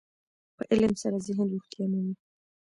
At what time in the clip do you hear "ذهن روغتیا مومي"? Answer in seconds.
1.27-2.15